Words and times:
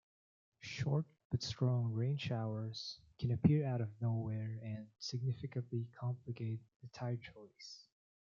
Short 0.61 1.05
but 1.29 1.43
strong 1.43 1.93
rainshowers 1.93 2.95
can 3.19 3.29
appear 3.29 3.67
out 3.67 3.81
of 3.81 4.01
nowhere 4.01 4.57
and 4.63 4.87
significantly 4.97 5.89
complicate 5.99 6.59
the 6.81 6.87
tyre-choice. 6.87 7.85